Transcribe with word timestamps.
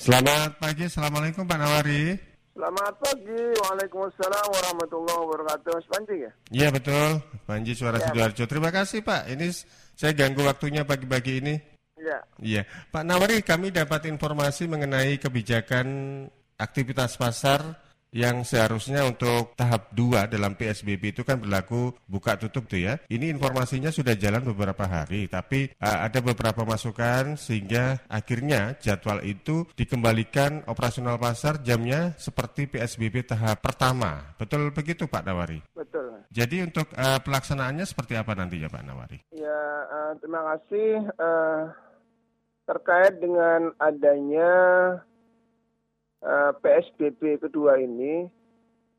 Selamat 0.00 0.56
pagi, 0.56 0.88
Assalamualaikum 0.88 1.44
Pak 1.44 1.60
Nawari. 1.60 2.16
Selamat 2.56 2.94
pagi, 3.04 3.36
Waalaikumsalam 3.52 4.46
warahmatullahi 4.48 5.18
wabarakatuh. 5.28 5.76
Mas 5.76 5.88
Panji 5.92 6.16
ya? 6.24 6.32
Iya 6.48 6.68
betul, 6.72 7.20
Panji 7.44 7.76
Suara 7.76 8.00
ya, 8.00 8.08
Sidoarjo. 8.08 8.48
Terima 8.48 8.72
kasih 8.72 9.04
Pak, 9.04 9.28
ini 9.28 9.52
saya 9.92 10.16
ganggu 10.16 10.40
waktunya 10.48 10.88
pagi-pagi 10.88 11.44
ini. 11.44 11.60
Iya. 12.00 12.18
Iya, 12.40 12.62
Pak 12.88 13.04
Nawari 13.04 13.44
kami 13.44 13.76
dapat 13.76 14.08
informasi 14.08 14.72
mengenai 14.72 15.20
kebijakan 15.20 15.86
aktivitas 16.56 17.20
pasar 17.20 17.60
yang 18.10 18.42
seharusnya 18.42 19.06
untuk 19.06 19.54
tahap 19.54 19.90
2 19.94 20.30
dalam 20.30 20.58
PSBB 20.58 21.14
itu 21.14 21.22
kan 21.22 21.38
berlaku 21.38 21.94
buka 22.06 22.36
tutup 22.38 22.66
tuh 22.66 22.82
ya. 22.82 22.98
Ini 23.06 23.30
informasinya 23.30 23.94
sudah 23.94 24.18
jalan 24.18 24.42
beberapa 24.42 24.86
hari, 24.86 25.30
tapi 25.30 25.70
uh, 25.78 25.98
ada 26.06 26.18
beberapa 26.22 26.66
masukan 26.66 27.38
sehingga 27.38 28.02
akhirnya 28.10 28.78
jadwal 28.82 29.22
itu 29.22 29.66
dikembalikan 29.78 30.66
operasional 30.66 31.16
pasar 31.18 31.62
jamnya 31.62 32.14
seperti 32.18 32.66
PSBB 32.66 33.30
tahap 33.30 33.62
pertama. 33.62 34.34
Betul 34.38 34.74
begitu 34.74 35.06
Pak 35.06 35.22
Nawari? 35.26 35.62
Betul. 35.74 36.26
Jadi 36.30 36.62
untuk 36.62 36.90
uh, 36.94 37.18
pelaksanaannya 37.22 37.86
seperti 37.86 38.14
apa 38.14 38.34
nanti 38.38 38.62
ya 38.62 38.70
Pak 38.70 38.82
Nawari? 38.86 39.18
Ya, 39.34 39.62
uh, 39.90 40.12
terima 40.22 40.54
kasih. 40.54 40.90
Uh, 41.18 41.62
terkait 42.70 43.18
dengan 43.18 43.74
adanya 43.82 44.52
Eh, 46.20 46.52
PSBB 46.60 47.40
kedua 47.40 47.80
ini 47.80 48.28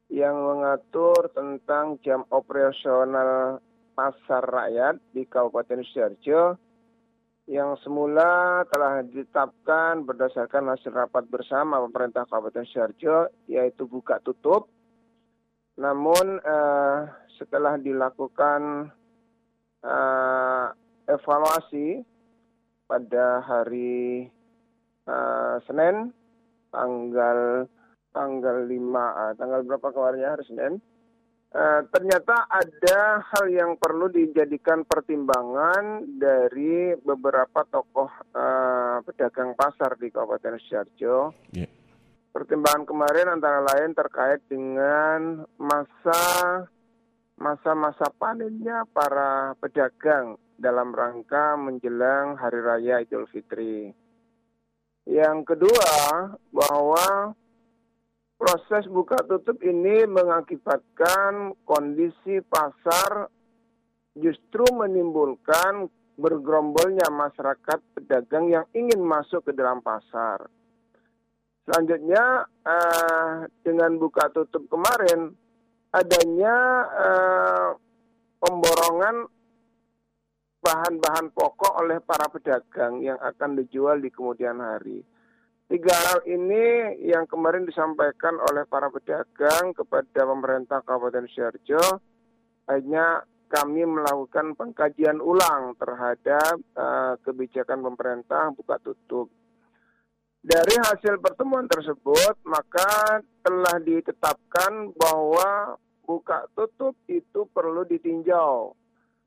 yang 0.09 0.41
mengatur 0.41 1.29
tentang 1.37 2.01
jam 2.01 2.25
operasional 2.33 3.61
pasar 3.93 4.41
rakyat 4.41 4.97
di 5.13 5.29
Kabupaten 5.29 5.85
Sidoarjo 5.85 6.57
yang 7.45 7.77
semula 7.85 8.65
telah 8.73 9.05
ditetapkan 9.05 10.01
berdasarkan 10.01 10.73
hasil 10.73 10.89
rapat 10.89 11.29
bersama 11.29 11.77
pemerintah 11.85 12.25
Kabupaten 12.25 12.65
Sidoarjo 12.65 13.29
yaitu 13.45 13.85
buka 13.85 14.17
tutup. 14.25 14.65
Namun 15.77 16.41
eh, 16.41 16.99
setelah 17.37 17.77
dilakukan 17.77 18.89
eh, 19.85 20.67
evaluasi 21.05 22.01
pada 22.89 23.45
hari 23.45 24.25
eh, 25.05 25.55
Senin 25.69 26.17
tanggal 26.71 27.67
tanggal 28.11 28.57
5 28.65 28.71
uh, 28.71 29.31
tanggal 29.35 29.61
berapa 29.67 29.87
kemarinnya 29.91 30.33
hari 30.35 30.43
Senin 30.47 30.73
uh, 31.55 31.81
ternyata 31.91 32.47
ada 32.47 33.23
hal 33.23 33.45
yang 33.51 33.75
perlu 33.75 34.07
dijadikan 34.11 34.87
pertimbangan 34.87 36.07
dari 36.19 36.95
beberapa 36.99 37.67
tokoh 37.67 38.11
uh, 38.35 39.03
pedagang 39.03 39.55
pasar 39.55 39.99
di 39.99 40.11
Kabupaten 40.11 40.59
Sidoarjo. 40.59 41.35
Yeah. 41.55 41.71
Pertimbangan 42.31 42.87
kemarin 42.87 43.27
antara 43.27 43.59
lain 43.59 43.91
terkait 43.91 44.39
dengan 44.47 45.43
masa 45.59 46.23
masa-masa 47.35 48.07
panennya 48.15 48.87
para 48.93 49.57
pedagang 49.59 50.39
dalam 50.61 50.93
rangka 50.93 51.57
menjelang 51.57 52.37
Hari 52.37 52.59
Raya 52.61 52.95
Idul 53.01 53.25
Fitri. 53.27 53.89
Yang 55.11 55.43
kedua, 55.43 55.91
bahwa 56.55 57.35
proses 58.39 58.87
buka 58.87 59.19
tutup 59.27 59.59
ini 59.59 60.07
mengakibatkan 60.07 61.51
kondisi 61.67 62.39
pasar 62.47 63.27
justru 64.15 64.63
menimbulkan 64.71 65.91
bergerombolnya 66.15 67.11
masyarakat 67.11 67.79
pedagang 67.91 68.55
yang 68.55 68.63
ingin 68.71 69.03
masuk 69.03 69.43
ke 69.43 69.51
dalam 69.51 69.83
pasar. 69.83 70.47
Selanjutnya, 71.67 72.47
eh, 72.63 73.51
dengan 73.67 73.99
buka 73.99 74.31
tutup 74.31 74.63
kemarin, 74.71 75.35
adanya 75.91 76.55
eh, 76.87 77.69
pemborongan 78.39 79.27
bahan-bahan 80.61 81.33
pokok 81.33 81.81
oleh 81.81 81.97
para 82.05 82.29
pedagang 82.29 83.01
yang 83.01 83.17
akan 83.17 83.57
dijual 83.57 83.97
di 83.97 84.13
kemudian 84.13 84.61
hari. 84.61 85.01
Tiga 85.65 85.95
hal 85.95 86.19
ini 86.29 86.99
yang 87.01 87.25
kemarin 87.25 87.65
disampaikan 87.65 88.37
oleh 88.37 88.67
para 88.69 88.93
pedagang 88.93 89.73
kepada 89.73 90.21
pemerintah 90.27 90.83
Kabupaten 90.85 91.25
Sidoarjo, 91.31 91.83
hanya 92.69 93.25
kami 93.49 93.83
melakukan 93.87 94.53
pengkajian 94.53 95.17
ulang 95.19 95.75
terhadap 95.79 96.55
uh, 96.77 97.17
kebijakan 97.25 97.81
pemerintah 97.81 98.53
buka 98.53 98.77
tutup. 98.83 99.27
Dari 100.41 100.75
hasil 100.75 101.21
pertemuan 101.21 101.69
tersebut, 101.69 102.35
maka 102.45 103.21
telah 103.41 103.77
ditetapkan 103.79 104.91
bahwa 104.97 105.77
buka 106.03 106.49
tutup 106.57 106.97
itu 107.07 107.47
perlu 107.53 107.85
ditinjau 107.87 108.80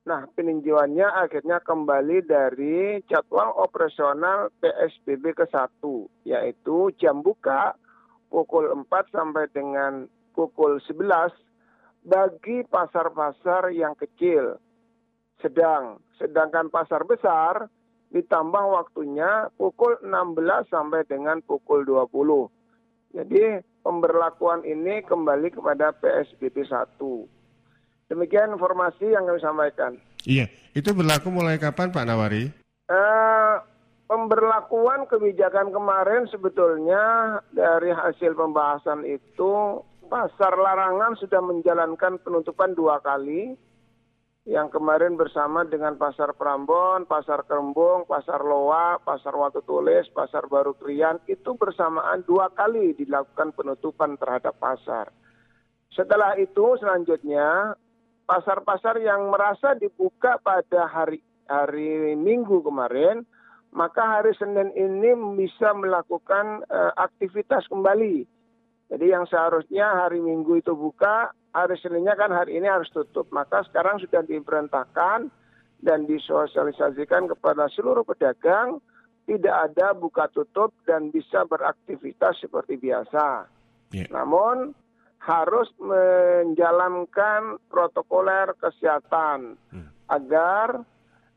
Nah, 0.05 0.29
peninjauannya 0.37 1.09
akhirnya 1.09 1.65
kembali 1.65 2.29
dari 2.29 3.01
jadwal 3.09 3.57
operasional 3.57 4.53
PSBB 4.61 5.33
ke-1, 5.33 5.81
yaitu 6.29 6.93
jam 7.01 7.25
buka 7.25 7.73
pukul 8.29 8.69
4 8.69 8.85
sampai 9.09 9.49
dengan 9.49 10.05
pukul 10.37 10.77
11 10.85 11.33
bagi 12.05 12.69
pasar-pasar 12.69 13.73
yang 13.73 13.97
kecil, 13.97 14.61
sedang. 15.41 15.97
Sedangkan 16.21 16.69
pasar 16.69 17.09
besar 17.09 17.73
ditambah 18.13 18.65
waktunya 18.77 19.49
pukul 19.57 19.97
16 20.05 20.69
sampai 20.69 21.09
dengan 21.09 21.41
pukul 21.41 21.81
20. 21.89 22.53
Jadi 23.17 23.65
pemberlakuan 23.81 24.69
ini 24.69 25.01
kembali 25.01 25.49
kepada 25.49 25.97
PSBB 25.97 26.69
1. 26.69 27.34
Demikian 28.15 28.55
informasi 28.55 29.11
yang 29.11 29.27
kami 29.27 29.43
sampaikan. 29.43 29.99
Iya, 30.23 30.47
itu 30.71 30.95
berlaku 30.95 31.35
mulai 31.35 31.59
kapan 31.59 31.91
Pak 31.91 32.07
Nawari? 32.07 32.47
Uh, 32.87 33.59
pemberlakuan 34.07 35.11
kebijakan 35.11 35.75
kemarin 35.75 36.31
sebetulnya 36.31 37.37
dari 37.51 37.91
hasil 37.91 38.39
pembahasan 38.39 39.03
itu 39.03 39.83
pasar 40.07 40.55
larangan 40.55 41.19
sudah 41.19 41.43
menjalankan 41.43 42.23
penutupan 42.23 42.79
dua 42.79 43.03
kali. 43.03 43.59
Yang 44.45 44.77
kemarin 44.77 45.17
bersama 45.17 45.65
dengan 45.65 45.97
Pasar 45.97 46.37
Prambon, 46.37 47.09
Pasar 47.09 47.49
Kerembung, 47.49 48.05
Pasar 48.05 48.45
Loa, 48.45 49.01
Pasar 49.01 49.33
Watu 49.33 49.65
Tulis, 49.65 50.05
Pasar 50.13 50.45
Baru 50.53 50.77
Krian 50.77 51.17
itu 51.25 51.57
bersamaan 51.57 52.21
dua 52.29 52.53
kali 52.53 52.93
dilakukan 52.93 53.57
penutupan 53.57 54.21
terhadap 54.21 54.53
pasar. 54.61 55.09
Setelah 55.97 56.37
itu 56.37 56.77
selanjutnya 56.77 57.73
pasar-pasar 58.25 59.01
yang 59.01 59.29
merasa 59.29 59.77
dibuka 59.77 60.41
pada 60.41 60.89
hari 60.89 61.21
hari 61.45 62.17
Minggu 62.17 62.65
kemarin, 62.65 63.25
maka 63.77 64.21
hari 64.21 64.33
Senin 64.41 64.73
ini 64.73 65.13
bisa 65.37 65.77
melakukan 65.77 66.65
uh, 66.69 66.93
aktivitas 66.97 67.69
kembali. 67.69 68.25
Jadi 68.89 69.07
yang 69.11 69.29
seharusnya 69.29 70.05
hari 70.05 70.21
Minggu 70.21 70.61
itu 70.61 70.73
buka, 70.73 71.33
hari 71.53 71.77
Seninnya 71.81 72.17
kan 72.17 72.33
hari 72.33 72.57
ini 72.61 72.69
harus 72.69 72.89
tutup. 72.93 73.29
Maka 73.33 73.65
sekarang 73.69 74.01
sudah 74.01 74.25
diperintahkan 74.25 75.29
dan 75.85 75.99
disosialisasikan 76.09 77.29
kepada 77.29 77.69
seluruh 77.73 78.05
pedagang 78.09 78.81
tidak 79.25 79.73
ada 79.73 79.97
buka 79.97 80.29
tutup 80.33 80.73
dan 80.85 81.09
bisa 81.09 81.49
beraktivitas 81.49 82.41
seperti 82.45 82.77
biasa. 82.77 83.49
Yeah. 83.93 84.09
Namun 84.13 84.77
harus 85.25 85.73
menjalankan 85.81 87.57
protokoler 87.73 88.53
kesehatan 88.61 89.57
hmm. 89.73 89.89
agar 90.13 90.85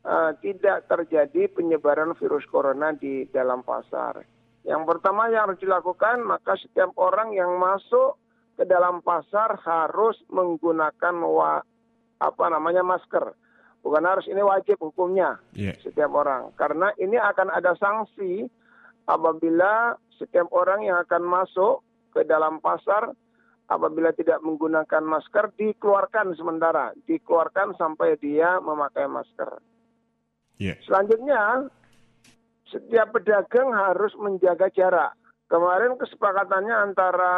uh, 0.04 0.32
tidak 0.44 0.84
terjadi 0.84 1.48
penyebaran 1.48 2.12
virus 2.20 2.44
corona 2.52 2.92
di 2.92 3.24
dalam 3.32 3.64
pasar. 3.64 4.20
Yang 4.68 4.84
pertama 4.84 5.32
yang 5.32 5.48
harus 5.48 5.60
dilakukan 5.64 6.20
maka 6.20 6.60
setiap 6.60 6.92
orang 7.00 7.32
yang 7.32 7.48
masuk 7.56 8.20
ke 8.60 8.68
dalam 8.68 9.00
pasar 9.00 9.56
harus 9.64 10.20
menggunakan 10.28 11.14
wa, 11.24 11.64
apa 12.20 12.44
namanya 12.52 12.84
masker. 12.84 13.32
Bukan 13.80 14.04
harus 14.04 14.28
ini 14.28 14.42
wajib 14.44 14.76
hukumnya 14.84 15.40
yeah. 15.56 15.72
setiap 15.80 16.12
orang 16.12 16.52
karena 16.60 16.92
ini 17.00 17.16
akan 17.16 17.48
ada 17.48 17.72
sanksi 17.80 18.44
apabila 19.08 19.96
setiap 20.18 20.50
orang 20.52 20.84
yang 20.84 21.00
akan 21.00 21.24
masuk 21.24 21.80
ke 22.12 22.26
dalam 22.26 22.60
pasar 22.60 23.14
apabila 23.68 24.16
tidak 24.16 24.40
menggunakan 24.40 25.04
masker 25.04 25.52
dikeluarkan 25.54 26.32
sementara, 26.34 26.96
dikeluarkan 27.04 27.76
sampai 27.76 28.16
dia 28.16 28.56
memakai 28.64 29.04
masker. 29.04 29.60
Yeah. 30.58 30.80
Selanjutnya, 30.88 31.68
setiap 32.72 33.14
pedagang 33.14 33.70
harus 33.76 34.16
menjaga 34.18 34.72
jarak. 34.72 35.12
Kemarin 35.48 35.96
kesepakatannya 35.96 36.76
antara 36.92 37.32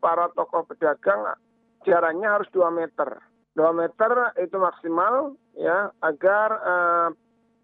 para 0.00 0.28
tokoh 0.36 0.68
pedagang 0.68 1.36
jaraknya 1.84 2.40
harus 2.40 2.48
2 2.52 2.68
meter. 2.72 3.20
2 3.56 3.80
meter 3.80 4.10
itu 4.40 4.56
maksimal 4.60 5.36
ya 5.56 5.88
agar 6.04 6.48
uh, 6.60 7.08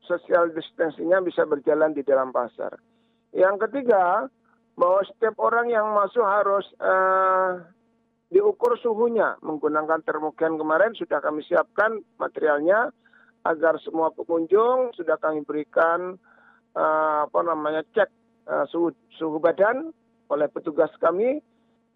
social 0.04 0.52
distancingnya 0.52 1.20
bisa 1.20 1.44
berjalan 1.44 1.92
di 1.92 2.00
dalam 2.04 2.32
pasar. 2.32 2.78
Yang 3.36 3.68
ketiga, 3.68 4.32
bahwa 4.76 5.00
setiap 5.08 5.36
orang 5.40 5.72
yang 5.72 5.88
masuk 5.92 6.24
harus 6.24 6.64
uh, 6.80 7.64
diukur 8.30 8.78
suhunya. 8.80 9.38
Menggunakan 9.42 10.02
termogan 10.02 10.58
kemarin 10.58 10.92
sudah 10.98 11.22
kami 11.22 11.42
siapkan 11.46 12.02
materialnya 12.18 12.90
agar 13.46 13.78
semua 13.82 14.10
pengunjung 14.10 14.90
sudah 14.98 15.14
kami 15.22 15.46
berikan 15.46 16.18
uh, 16.74 17.30
apa 17.30 17.40
namanya 17.46 17.86
cek 17.94 18.10
uh, 18.50 18.66
suhu 18.66 18.90
suhu 19.14 19.38
badan 19.38 19.94
oleh 20.26 20.50
petugas 20.50 20.90
kami 20.98 21.38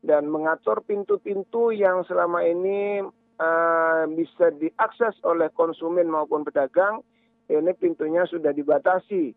dan 0.07 0.31
mengatur 0.31 0.81
pintu-pintu 0.87 1.75
yang 1.75 2.07
selama 2.07 2.47
ini 2.47 3.03
uh, 3.43 4.07
bisa 4.15 4.55
diakses 4.55 5.19
oleh 5.27 5.51
konsumen 5.53 6.07
maupun 6.07 6.47
pedagang. 6.47 7.03
Ini 7.51 7.75
pintunya 7.75 8.23
sudah 8.31 8.55
dibatasi 8.55 9.35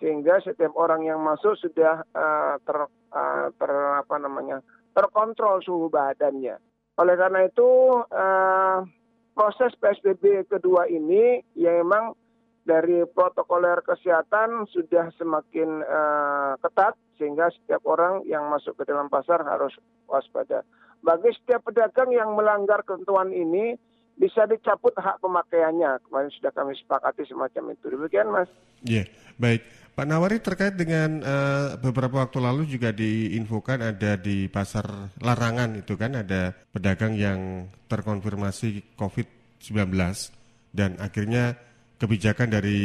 sehingga 0.00 0.40
setiap 0.40 0.72
orang 0.80 1.04
yang 1.04 1.20
masuk 1.20 1.60
sudah 1.60 2.08
uh, 2.16 2.56
ter, 2.64 2.88
uh, 3.12 3.46
ter 3.52 3.72
apa 4.00 4.16
namanya 4.16 4.64
terkontrol 4.94 5.62
suhu 5.62 5.86
badannya. 5.88 6.58
Oleh 7.00 7.14
karena 7.16 7.48
itu 7.48 7.70
uh, 8.04 8.84
proses 9.32 9.72
PSBB 9.80 10.50
kedua 10.50 10.84
ini 10.90 11.40
yang 11.56 11.86
memang 11.86 12.12
dari 12.66 13.02
protokoler 13.08 13.80
kesehatan 13.80 14.68
sudah 14.68 15.08
semakin 15.16 15.80
uh, 15.80 16.54
ketat 16.60 16.94
sehingga 17.16 17.48
setiap 17.52 17.82
orang 17.88 18.24
yang 18.28 18.46
masuk 18.52 18.76
ke 18.76 18.84
dalam 18.84 19.08
pasar 19.08 19.40
harus 19.48 19.72
waspada. 20.04 20.62
Bagi 21.00 21.32
setiap 21.40 21.64
pedagang 21.64 22.12
yang 22.12 22.36
melanggar 22.36 22.84
ketentuan 22.84 23.32
ini 23.32 23.76
bisa 24.20 24.44
dicabut 24.44 24.92
hak 25.00 25.16
pemakaiannya. 25.24 26.04
Kemarin 26.04 26.30
sudah 26.36 26.52
kami 26.52 26.76
sepakati 26.76 27.24
semacam 27.24 27.72
itu. 27.72 27.88
Demikian, 27.88 28.28
Mas. 28.28 28.52
Iya, 28.84 29.04
yeah, 29.04 29.06
baik. 29.40 29.64
Pak 29.90 30.06
Nawari 30.06 30.38
terkait 30.40 30.78
dengan 30.78 31.20
uh, 31.20 31.76
beberapa 31.76 32.22
waktu 32.24 32.38
lalu 32.40 32.62
juga 32.70 32.94
diinfokan 32.94 33.84
ada 33.94 34.16
di 34.16 34.46
pasar 34.46 35.12
larangan 35.20 35.82
itu 35.82 35.98
kan 35.98 36.16
ada 36.16 36.54
pedagang 36.72 37.18
yang 37.18 37.68
terkonfirmasi 37.90 38.96
COVID-19 38.96 39.92
dan 40.70 40.96
akhirnya 41.02 41.58
kebijakan 42.00 42.48
dari 42.48 42.80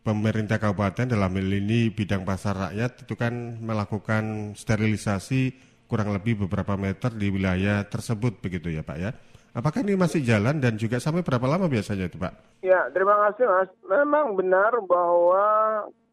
pemerintah 0.00 0.56
kabupaten 0.56 1.10
dalam 1.10 1.28
hal 1.28 1.50
ini 1.52 1.92
bidang 1.92 2.24
pasar 2.24 2.70
rakyat 2.70 3.04
itu 3.04 3.14
kan 3.18 3.60
melakukan 3.60 4.56
sterilisasi 4.56 5.52
kurang 5.84 6.16
lebih 6.16 6.48
beberapa 6.48 6.80
meter 6.80 7.12
di 7.12 7.28
wilayah 7.28 7.84
tersebut 7.84 8.40
begitu 8.40 8.72
ya 8.72 8.80
Pak 8.80 8.96
ya. 8.96 9.10
Apakah 9.56 9.82
ini 9.82 9.98
masih 9.98 10.22
jalan 10.22 10.60
dan 10.60 10.76
juga 10.76 11.00
sampai 11.00 11.24
berapa 11.24 11.44
lama 11.48 11.66
biasanya 11.66 12.06
itu 12.06 12.20
Pak? 12.20 12.62
Ya, 12.62 12.88
terima 12.92 13.16
kasih 13.26 13.48
Mas. 13.48 13.70
Memang 13.90 14.36
benar 14.36 14.70
bahwa 14.86 15.44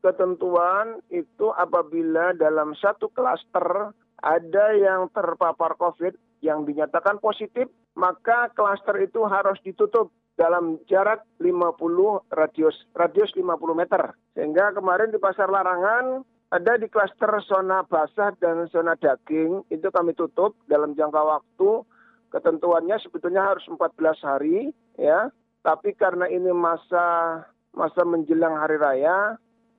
ketentuan 0.06 1.02
itu 1.10 1.50
apabila 1.57 2.38
dalam 2.38 2.78
satu 2.78 3.10
klaster 3.10 3.90
ada 4.22 4.66
yang 4.78 5.10
terpapar 5.10 5.74
COVID 5.81 6.13
yang 6.46 6.62
dinyatakan 6.62 7.18
positif, 7.18 7.66
maka 7.98 8.54
klaster 8.54 9.02
itu 9.02 9.25
harus 9.25 9.57
ditutup 9.66 10.13
dalam 10.38 10.78
jarak 10.86 11.25
50 11.42 12.22
radius 12.30 12.78
radius 12.94 13.34
50 13.34 13.50
meter. 13.74 14.13
Sehingga 14.38 14.78
kemarin 14.78 15.10
di 15.10 15.18
pasar 15.18 15.50
larangan 15.50 16.22
ada 16.54 16.78
di 16.78 16.86
klaster 16.86 17.42
zona 17.50 17.81
basah 17.81 18.38
dan 18.38 18.69
zona 18.69 18.94
daging 19.02 19.66
itu 19.74 19.90
kami 19.90 20.13
tutup 20.13 20.54
dalam 20.69 20.94
jangka 20.94 21.18
waktu 21.18 21.81
ketentuannya 22.30 23.00
sebetulnya 23.02 23.42
harus 23.42 23.66
14 23.66 24.22
hari 24.22 24.69
ya. 25.02 25.34
Tapi 25.66 25.98
karena 25.98 26.30
ini 26.30 26.54
masa 26.54 27.42
masa 27.74 28.06
menjelang 28.06 28.56
hari 28.56 28.78
raya, 28.78 29.36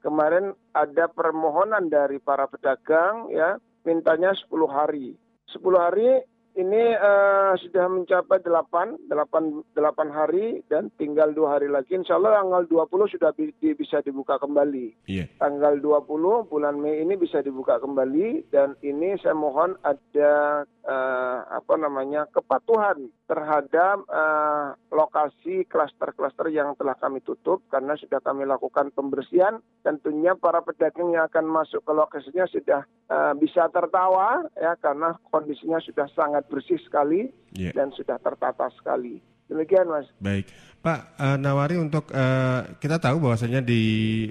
kemarin 0.07 0.55
ada 0.71 1.11
permohonan 1.11 1.91
dari 1.91 2.23
para 2.23 2.47
pedagang 2.47 3.27
ya 3.35 3.59
mintanya 3.83 4.31
10 4.31 4.47
hari. 4.71 5.19
10 5.51 5.59
hari 5.75 6.23
ini 6.57 6.97
uh, 6.97 7.53
sudah 7.61 7.85
mencapai 7.91 8.41
8, 8.41 9.13
8, 9.13 9.77
8 9.77 9.77
hari 10.09 10.65
dan 10.73 10.89
tinggal 10.97 11.35
dua 11.37 11.59
hari 11.61 11.69
lagi. 11.69 11.93
Insya 11.93 12.17
Allah 12.17 12.41
tanggal 12.41 12.65
20 12.89 13.13
sudah 13.13 13.31
bi 13.37 13.53
bisa 13.77 14.01
dibuka 14.01 14.41
kembali. 14.41 15.05
Yeah. 15.05 15.29
Tanggal 15.37 15.85
20 15.85 16.49
bulan 16.49 16.81
Mei 16.81 17.05
ini 17.05 17.21
bisa 17.21 17.45
dibuka 17.45 17.77
kembali 17.77 18.49
dan 18.49 18.73
ini 18.81 19.21
saya 19.21 19.37
mohon 19.37 19.77
ada 19.85 20.65
uh, 20.87 21.39
apa 21.51 21.75
namanya 21.77 22.31
kepatuhan 22.31 23.11
terhadap 23.27 24.07
uh, 24.07 24.79
lokasi 24.95 25.67
klaster-klaster 25.67 26.49
yang 26.49 26.73
telah 26.79 26.95
kami 26.97 27.21
tutup 27.21 27.67
karena 27.69 27.99
sudah 27.99 28.23
kami 28.23 28.47
lakukan 28.47 28.95
pembersihan. 28.95 29.59
Tentunya 29.83 30.39
para 30.39 30.63
pedagang 30.63 31.13
yang 31.13 31.27
akan 31.27 31.47
masuk 31.51 31.83
ke 31.83 31.93
lokasinya 31.93 32.47
sudah 32.49 32.81
uh, 33.11 33.35
bisa 33.35 33.67
tertawa 33.69 34.47
ya 34.57 34.79
karena 34.79 35.19
kondisinya 35.29 35.83
sudah 35.83 36.07
sangat 36.15 36.47
bersih 36.47 36.79
sekali 36.87 37.29
yeah. 37.59 37.75
dan 37.75 37.91
sudah 37.93 38.17
tertata 38.23 38.71
sekali. 38.79 39.36
Demikian, 39.47 39.87
Mas. 39.87 40.07
Baik, 40.19 40.51
Pak 40.83 41.19
uh, 41.19 41.39
Nawari 41.39 41.79
untuk 41.79 42.11
uh, 42.11 42.67
kita 42.83 42.99
tahu 42.99 43.23
bahwasanya 43.23 43.63
di 43.63 43.83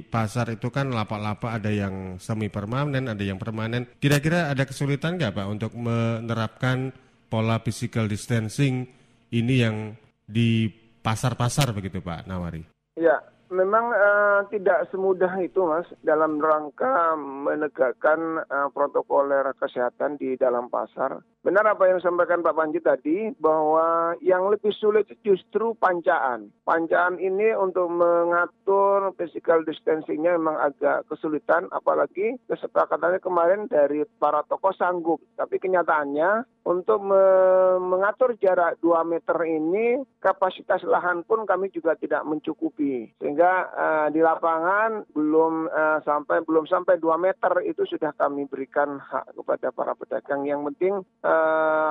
pasar 0.08 0.52
itu 0.52 0.68
kan 0.72 0.92
lapak-lapak 0.92 1.60
ada 1.60 1.72
yang 1.72 2.20
semi 2.20 2.52
permanen, 2.52 3.08
ada 3.08 3.24
yang 3.24 3.40
permanen. 3.40 3.88
Kira-kira 4.00 4.52
ada 4.52 4.68
kesulitan 4.68 5.16
nggak, 5.16 5.36
Pak, 5.36 5.48
untuk 5.48 5.72
menerapkan 5.76 6.92
pola 7.32 7.60
physical 7.64 8.12
distancing 8.12 8.88
ini 9.32 9.56
yang 9.64 9.96
di 10.28 10.68
pasar-pasar 11.00 11.72
begitu, 11.72 12.04
Pak 12.04 12.28
Nawari? 12.28 12.64
Ya, 12.96 13.20
memang 13.52 13.92
uh, 13.94 14.42
tidak 14.50 14.90
semudah 14.90 15.32
itu 15.44 15.62
mas 15.62 15.86
dalam 16.02 16.42
rangka 16.42 17.14
menegakkan 17.20 18.42
uh, 18.48 18.68
protokoler 18.74 19.54
kesehatan 19.60 20.18
di 20.18 20.34
dalam 20.40 20.72
pasar. 20.72 21.22
Benar 21.46 21.62
apa 21.78 21.86
yang 21.86 22.02
disampaikan 22.02 22.42
Pak 22.42 22.58
Panji 22.58 22.82
tadi 22.82 23.30
bahwa 23.38 24.18
yang 24.26 24.50
lebih 24.50 24.74
sulit 24.74 25.06
justru 25.22 25.78
pancaan. 25.78 26.50
Pancaan 26.66 27.22
ini 27.22 27.54
untuk 27.54 27.86
mengatur 27.94 29.14
physical 29.14 29.62
distancingnya 29.62 30.42
memang 30.42 30.58
agak 30.58 31.06
kesulitan 31.06 31.70
apalagi 31.70 32.34
kesepakatannya 32.50 33.22
kemarin 33.22 33.70
dari 33.70 34.02
para 34.18 34.42
tokoh 34.50 34.74
sanggup. 34.74 35.22
Tapi 35.38 35.62
kenyataannya 35.62 36.50
untuk 36.66 36.98
me 37.06 37.24
mengatur 37.78 38.34
jarak 38.42 38.82
2 38.82 39.06
meter 39.06 39.38
ini 39.46 40.02
kapasitas 40.18 40.82
lahan 40.82 41.22
pun 41.30 41.46
kami 41.46 41.70
juga 41.70 41.94
tidak 41.94 42.26
mencukupi. 42.26 43.14
Sehingga 43.22 43.70
uh, 43.70 44.08
di 44.10 44.18
lapangan 44.18 45.06
belum 45.14 45.70
uh, 45.70 46.02
sampai 46.02 46.42
belum 46.42 46.66
sampai 46.66 46.98
2 46.98 47.06
meter 47.22 47.54
itu 47.70 47.86
sudah 47.86 48.18
kami 48.18 48.50
berikan 48.50 48.98
hak 48.98 49.38
kepada 49.38 49.70
para 49.70 49.94
pedagang. 49.94 50.50
Yang 50.50 50.74
penting 50.74 50.94
uh, 51.22 51.35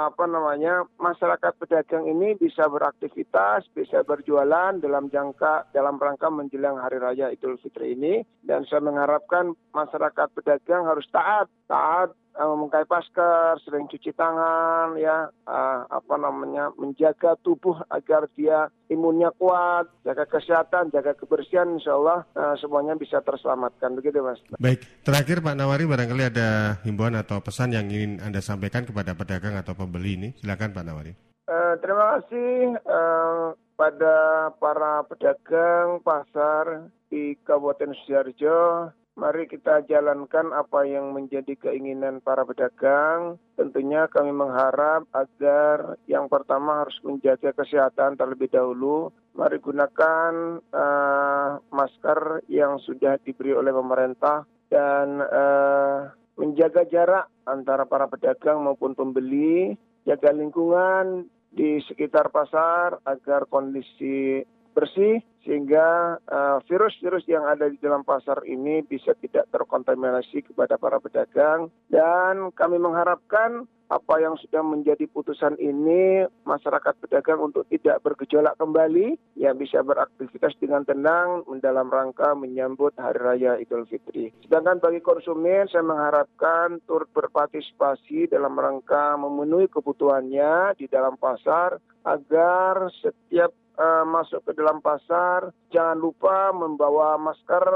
apa 0.09 0.25
namanya 0.25 0.89
masyarakat 0.97 1.53
pedagang 1.61 2.09
ini 2.09 2.39
bisa 2.39 2.67
beraktivitas, 2.67 3.69
bisa 3.73 4.03
berjualan 4.03 4.77
dalam 4.81 5.11
jangka 5.13 5.71
dalam 5.75 6.01
rangka 6.01 6.31
menjelang 6.33 6.81
hari 6.81 6.99
raya 6.99 7.31
Idul 7.31 7.61
Fitri 7.61 7.95
ini. 7.95 8.25
Dan 8.41 8.65
saya 8.69 8.81
mengharapkan 8.85 9.53
masyarakat 9.73 10.29
pedagang 10.37 10.89
harus 10.89 11.05
taat, 11.13 11.49
taat 11.69 12.13
memakai 12.35 12.83
masker, 12.91 13.63
sering 13.63 13.87
cuci 13.87 14.11
tangan, 14.19 14.99
ya 14.99 15.31
uh, 15.47 15.79
apa 15.87 16.15
namanya 16.19 16.75
menjaga 16.75 17.39
tubuh 17.47 17.79
agar 17.91 18.27
dia 18.35 18.67
imunnya 18.91 19.31
kuat, 19.39 19.87
jaga 20.03 20.27
kesehatan, 20.27 20.91
jaga 20.91 21.15
kebersihan, 21.15 21.71
insya 21.79 21.95
Allah 21.95 22.27
uh, 22.35 22.55
semuanya 22.59 22.99
bisa 22.99 23.23
terselamatkan. 23.23 23.95
Begitu 23.95 24.19
mas. 24.21 24.43
Baik, 24.59 24.83
terakhir 25.07 25.39
Pak 25.39 25.55
Nawari 25.55 25.87
barangkali 25.87 26.23
ada 26.35 26.79
himbauan 26.83 27.15
atau 27.15 27.39
pesan 27.39 27.75
yang 27.75 27.87
ingin 27.87 28.19
anda 28.19 28.43
sampaikan 28.43 28.83
kepada 28.83 29.15
pedagang 29.15 29.55
atau 29.55 29.79
pembeli 29.79 30.19
ini, 30.19 30.29
silakan 30.43 30.75
Pak 30.75 30.85
Nawari. 30.85 31.13
Uh, 31.45 31.77
terima 31.79 32.19
kasih 32.19 32.75
uh, 32.89 33.53
pada 33.77 34.17
para 34.57 35.05
pedagang 35.07 36.01
pasar 36.01 36.89
di 37.13 37.37
Kabupaten 37.47 37.93
Sidoarjo 38.03 38.91
Mari 39.15 39.47
kita 39.47 39.87
jalankan 39.87 40.51
apa 40.51 40.83
yang 40.91 41.15
menjadi 41.15 41.55
keinginan 41.55 42.19
para 42.19 42.43
pedagang. 42.43 43.39
Tentunya 43.55 44.11
kami 44.11 44.35
mengharap 44.35 45.07
agar 45.15 45.95
yang 46.11 46.27
pertama 46.27 46.83
harus 46.83 46.99
menjaga 47.07 47.55
kesehatan 47.55 48.19
terlebih 48.19 48.51
dahulu. 48.51 49.15
Mari 49.39 49.63
gunakan 49.63 50.59
uh, 50.59 51.63
masker 51.71 52.43
yang 52.51 52.83
sudah 52.83 53.15
diberi 53.23 53.55
oleh 53.55 53.71
pemerintah 53.71 54.51
dan 54.67 55.23
uh, 55.23 56.11
menjaga 56.35 56.83
jarak 56.91 57.31
antara 57.47 57.87
para 57.87 58.11
pedagang 58.11 58.67
maupun 58.67 58.99
pembeli. 58.99 59.79
Jaga 60.03 60.35
lingkungan 60.35 61.31
di 61.55 61.79
sekitar 61.87 62.35
pasar 62.35 62.99
agar 63.07 63.47
kondisi 63.47 64.43
bersih 64.75 65.23
sehingga 65.47 66.19
eh, 66.25 66.59
virus-virus 66.67 67.25
uh, 67.29 67.31
yang 67.31 67.45
ada 67.45 67.69
di 67.69 67.79
dalam 67.79 68.03
pasar 68.03 68.43
ini 68.49 68.81
bisa 68.83 69.13
tidak 69.21 69.47
terkontaminasi 69.53 70.41
kepada 70.41 70.81
para 70.81 70.99
pedagang 70.99 71.69
dan 71.93 72.51
kami 72.57 72.81
mengharapkan 72.81 73.69
apa 73.93 74.17
yang 74.17 74.35
sudah 74.41 74.65
menjadi 74.65 75.05
putusan 75.13 75.61
ini 75.61 76.25
masyarakat 76.49 76.97
pedagang 77.05 77.45
untuk 77.45 77.69
tidak 77.69 78.01
bergejolak 78.01 78.57
kembali 78.57 79.21
yang 79.37 79.61
bisa 79.61 79.85
beraktivitas 79.85 80.57
dengan 80.57 80.89
tenang 80.89 81.45
dalam 81.61 81.93
rangka 81.93 82.33
menyambut 82.33 82.97
Hari 82.97 83.21
Raya 83.21 83.53
Idul 83.61 83.85
Fitri. 83.85 84.33
Sedangkan 84.49 84.81
bagi 84.81 85.05
konsumen 85.05 85.69
saya 85.69 85.85
mengharapkan 85.85 86.81
turut 86.89 87.13
berpartisipasi 87.13 88.33
dalam 88.33 88.57
rangka 88.57 89.21
memenuhi 89.21 89.69
kebutuhannya 89.69 90.81
di 90.81 90.89
dalam 90.89 91.21
pasar 91.21 91.77
agar 92.05 92.89
setiap 93.01 93.53
uh, 93.79 94.05
masuk 94.07 94.43
ke 94.47 94.53
dalam 94.57 94.79
pasar 94.79 95.55
jangan 95.75 95.99
lupa 95.99 96.55
membawa 96.55 97.19
masker. 97.19 97.67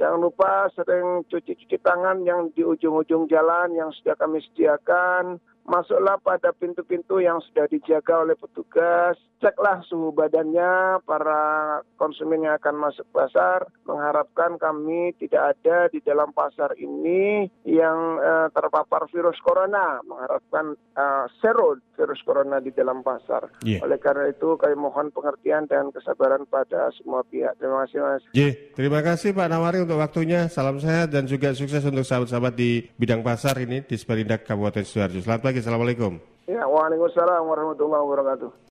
Jangan 0.00 0.16
lupa 0.16 0.72
sering 0.72 1.28
cuci-cuci 1.28 1.76
tangan 1.84 2.24
yang 2.24 2.48
di 2.56 2.64
ujung-ujung 2.64 3.28
jalan 3.28 3.76
yang 3.76 3.92
sudah 4.00 4.16
kami 4.16 4.40
sediakan. 4.40 5.36
Masuklah 5.68 6.16
pada 6.24 6.56
pintu-pintu 6.56 7.20
yang 7.20 7.36
sudah 7.44 7.68
dijaga 7.68 8.24
oleh 8.24 8.32
petugas, 8.32 9.20
ceklah 9.44 9.84
suhu 9.84 10.08
badannya. 10.08 11.04
Para 11.04 11.78
konsumen 12.00 12.48
yang 12.48 12.56
akan 12.56 12.80
masuk 12.80 13.04
pasar, 13.12 13.68
mengharapkan 13.84 14.56
kami 14.56 15.12
tidak 15.20 15.52
ada 15.52 15.92
di 15.92 16.00
dalam 16.00 16.32
pasar 16.32 16.72
ini 16.80 17.44
yang 17.68 18.18
uh, 18.24 18.48
terpapar 18.56 19.04
virus 19.12 19.36
corona, 19.44 20.00
mengharapkan 20.08 20.80
uh, 20.96 21.28
zero 21.44 21.76
virus 22.00 22.24
corona 22.24 22.64
di 22.64 22.72
dalam 22.72 23.04
pasar. 23.04 23.52
Yeah. 23.60 23.84
Oleh 23.84 24.00
karena 24.00 24.32
itu 24.32 24.56
kami 24.56 24.72
mohon 24.80 25.12
pengertian 25.12 25.68
dan 25.68 25.92
kesabaran 25.92 26.48
pada 26.48 26.88
semua 26.96 27.20
pihak. 27.28 27.60
Terima 27.60 27.84
kasih 27.84 28.00
Mas. 28.00 28.24
Yeah. 28.32 28.56
Terima 28.72 29.04
kasih 29.04 29.36
Pak 29.36 29.52
Nawari 29.52 29.84
untuk 29.84 30.00
waktunya. 30.00 30.48
Salam 30.48 30.80
sehat 30.80 31.12
dan 31.12 31.28
juga 31.28 31.52
sukses 31.52 31.84
untuk 31.84 32.08
sahabat-sahabat 32.08 32.56
di 32.56 32.88
bidang 32.96 33.20
pasar 33.20 33.60
ini 33.60 33.84
di 33.84 34.00
Sperindak 34.00 34.48
Kabupaten 34.48 34.80
Sidoarjo. 34.80 35.20
Selamat 35.20 35.42
pagi. 35.44 35.60
Assalamualaikum. 35.60 36.16
Ya, 36.48 36.64
Waalaikumsalam 36.66 37.46
warahmatullahi 37.46 38.02
wabarakatuh. 38.08 38.69